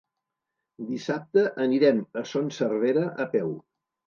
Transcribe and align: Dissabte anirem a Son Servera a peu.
Dissabte 0.87 1.43
anirem 1.67 2.01
a 2.23 2.25
Son 2.31 2.51
Servera 2.59 3.05
a 3.13 3.29
peu. 3.37 3.55